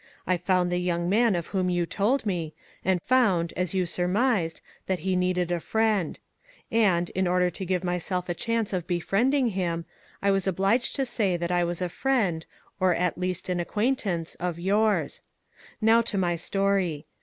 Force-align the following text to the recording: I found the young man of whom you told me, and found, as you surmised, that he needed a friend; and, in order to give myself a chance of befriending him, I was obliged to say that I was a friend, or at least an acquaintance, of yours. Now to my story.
I 0.25 0.35
found 0.35 0.71
the 0.71 0.79
young 0.79 1.07
man 1.09 1.35
of 1.35 1.45
whom 1.53 1.69
you 1.69 1.85
told 1.85 2.25
me, 2.25 2.55
and 2.83 2.99
found, 3.03 3.53
as 3.55 3.75
you 3.75 3.85
surmised, 3.85 4.59
that 4.87 4.97
he 5.05 5.15
needed 5.15 5.51
a 5.51 5.59
friend; 5.59 6.17
and, 6.71 7.11
in 7.11 7.27
order 7.27 7.51
to 7.51 7.65
give 7.67 7.83
myself 7.83 8.27
a 8.27 8.33
chance 8.33 8.73
of 8.73 8.87
befriending 8.87 9.49
him, 9.49 9.85
I 10.19 10.31
was 10.31 10.47
obliged 10.47 10.95
to 10.95 11.05
say 11.05 11.37
that 11.37 11.51
I 11.51 11.63
was 11.63 11.83
a 11.83 11.87
friend, 11.89 12.43
or 12.79 12.95
at 12.95 13.19
least 13.19 13.47
an 13.47 13.59
acquaintance, 13.59 14.33
of 14.39 14.57
yours. 14.57 15.21
Now 15.81 16.01
to 16.01 16.17
my 16.17 16.35
story. 16.35 17.05